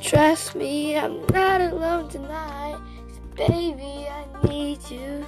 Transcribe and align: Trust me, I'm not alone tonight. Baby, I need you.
Trust 0.00 0.54
me, 0.54 0.96
I'm 0.96 1.26
not 1.32 1.60
alone 1.60 2.08
tonight. 2.08 2.78
Baby, 3.34 4.06
I 4.08 4.24
need 4.48 4.78
you. 4.88 5.24